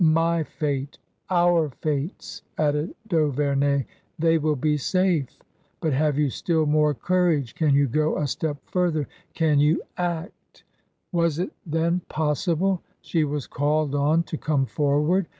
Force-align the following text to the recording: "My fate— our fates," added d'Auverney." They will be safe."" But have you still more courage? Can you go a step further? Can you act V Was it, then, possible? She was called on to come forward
"My 0.25 0.41
fate— 0.41 0.97
our 1.43 1.69
fates," 1.69 2.41
added 2.57 2.95
d'Auverney." 3.07 3.85
They 4.17 4.39
will 4.39 4.55
be 4.55 4.75
safe."" 4.77 5.37
But 5.79 5.93
have 5.93 6.17
you 6.17 6.31
still 6.31 6.65
more 6.65 6.95
courage? 6.95 7.53
Can 7.53 7.75
you 7.75 7.85
go 7.85 8.17
a 8.17 8.25
step 8.25 8.57
further? 8.65 9.07
Can 9.35 9.59
you 9.59 9.83
act 9.97 10.63
V 10.63 10.63
Was 11.19 11.37
it, 11.37 11.51
then, 11.67 12.01
possible? 12.09 12.81
She 13.01 13.23
was 13.23 13.45
called 13.45 13.93
on 13.93 14.23
to 14.23 14.37
come 14.37 14.65
forward 14.65 15.27